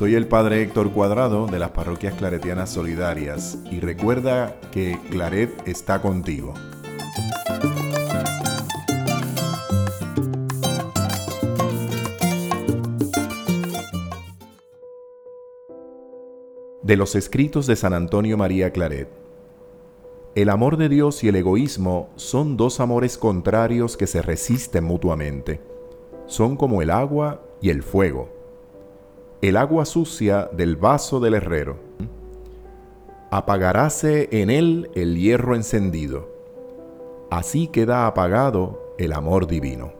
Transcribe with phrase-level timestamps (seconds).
[0.00, 6.00] Soy el Padre Héctor Cuadrado de las Parroquias Claretianas Solidarias y recuerda que Claret está
[6.00, 6.54] contigo.
[16.80, 19.10] De los escritos de San Antonio María Claret.
[20.34, 25.60] El amor de Dios y el egoísmo son dos amores contrarios que se resisten mutuamente.
[26.24, 28.39] Son como el agua y el fuego
[29.42, 31.78] el agua sucia del vaso del herrero.
[33.30, 36.28] Apagaráse en él el hierro encendido.
[37.30, 39.99] Así queda apagado el amor divino.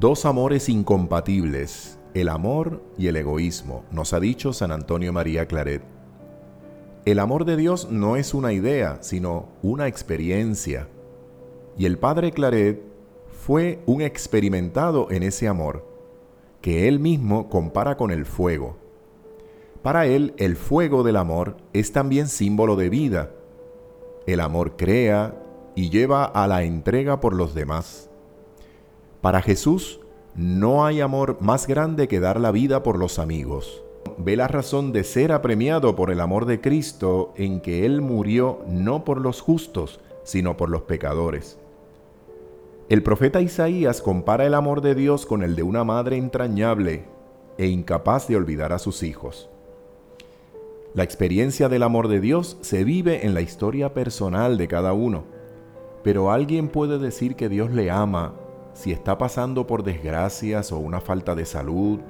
[0.00, 5.82] Dos amores incompatibles, el amor y el egoísmo, nos ha dicho San Antonio María Claret.
[7.04, 10.88] El amor de Dios no es una idea, sino una experiencia.
[11.76, 12.80] Y el Padre Claret
[13.44, 15.89] fue un experimentado en ese amor,
[16.60, 18.76] que él mismo compara con el fuego.
[19.82, 23.30] Para él, el fuego del amor es también símbolo de vida.
[24.26, 25.34] El amor crea
[25.74, 28.10] y lleva a la entrega por los demás.
[29.22, 30.00] Para Jesús
[30.34, 33.82] no hay amor más grande que dar la vida por los amigos.
[34.18, 38.60] Ve la razón de ser apremiado por el amor de Cristo en que Él murió
[38.66, 41.58] no por los justos, sino por los pecadores.
[42.90, 47.04] El profeta Isaías compara el amor de Dios con el de una madre entrañable
[47.56, 49.48] e incapaz de olvidar a sus hijos.
[50.92, 55.22] La experiencia del amor de Dios se vive en la historia personal de cada uno,
[56.02, 58.34] pero alguien puede decir que Dios le ama
[58.72, 62.00] si está pasando por desgracias o una falta de salud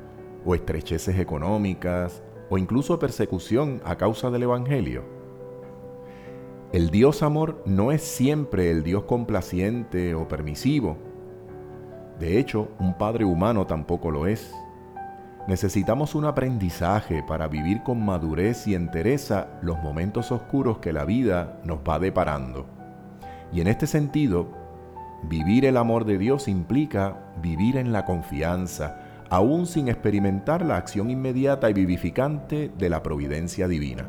[0.46, 5.19] o estrecheces económicas o incluso persecución a causa del Evangelio.
[6.72, 10.96] El Dios amor no es siempre el Dios complaciente o permisivo.
[12.18, 14.54] De hecho, un Padre humano tampoco lo es.
[15.48, 21.60] Necesitamos un aprendizaje para vivir con madurez y entereza los momentos oscuros que la vida
[21.64, 22.66] nos va deparando.
[23.52, 24.60] Y en este sentido,
[25.22, 28.96] Vivir el amor de Dios implica vivir en la confianza,
[29.28, 34.06] aún sin experimentar la acción inmediata y vivificante de la providencia divina.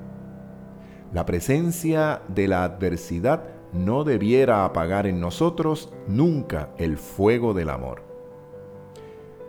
[1.14, 8.04] La presencia de la adversidad no debiera apagar en nosotros nunca el fuego del amor.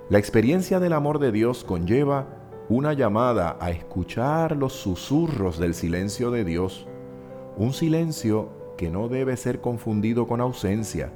[0.08, 2.26] La experiencia del amor de Dios conlleva
[2.68, 6.88] una llamada a escuchar los susurros del silencio de Dios,
[7.56, 11.12] un silencio que no debe ser confundido con ausencia,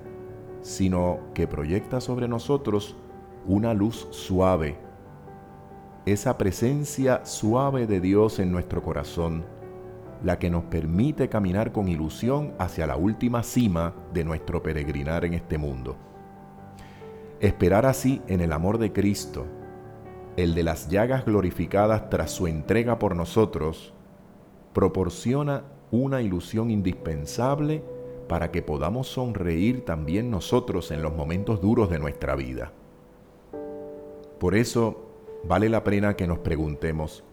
[0.62, 2.96] sino que proyecta sobre nosotros
[3.46, 4.76] una luz suave,
[6.04, 9.44] esa presencia suave de Dios en nuestro corazón,
[10.22, 15.34] la que nos permite caminar con ilusión hacia la última cima de nuestro peregrinar en
[15.34, 15.96] este mundo.
[17.40, 19.46] Esperar así en el amor de Cristo,
[20.36, 23.92] el de las llagas glorificadas tras su entrega por nosotros,
[24.72, 27.82] proporciona una ilusión indispensable
[28.28, 32.72] para que podamos sonreír también nosotros en los momentos duros de nuestra vida.
[34.38, 35.06] Por eso
[35.44, 37.24] vale la pena que nos preguntemos,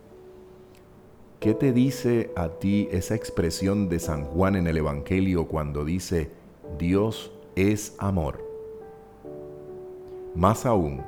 [1.43, 6.29] ¿qué te dice a ti esa expresión de San Juan en el Evangelio cuando dice,
[6.77, 8.47] Dios es amor?
[10.35, 11.03] Más aún,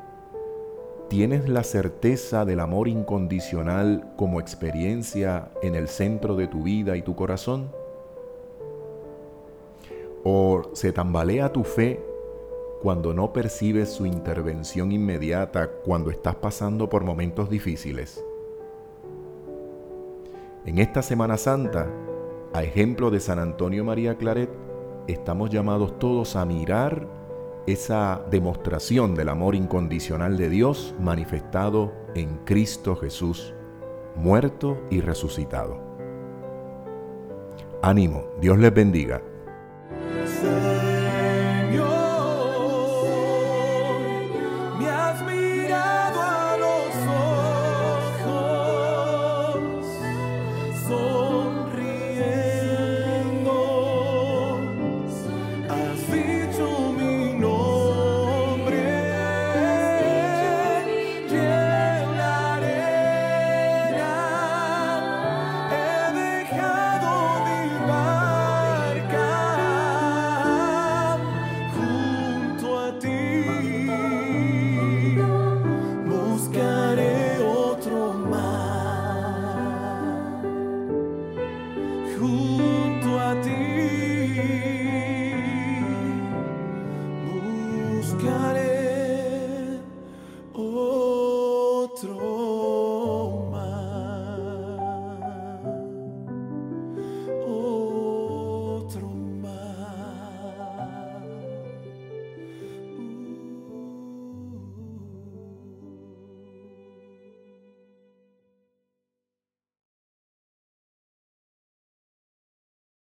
[1.07, 7.01] ¿tienes la certeza del amor incondicional como experiencia en el centro de tu vida y
[7.01, 7.71] tu corazón?
[10.25, 12.03] ¿O se tambalea tu fe
[12.81, 18.21] cuando no percibes su intervención inmediata cuando estás pasando por momentos difíciles?
[20.65, 21.87] En esta Semana Santa,
[22.51, 24.49] a ejemplo de San Antonio María Claret,
[25.05, 27.07] estamos llamados todos a mirar
[27.67, 33.53] esa demostración del amor incondicional de Dios manifestado en Cristo Jesús,
[34.15, 35.79] muerto y resucitado.
[37.83, 39.21] Ánimo, Dios les bendiga
[55.75, 56.44] I feel